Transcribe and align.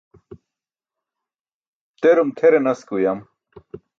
Terum 2.01 2.29
tʰere 2.37 2.59
nas 2.61 2.79
ke 2.87 2.93
uyam. 2.97 3.19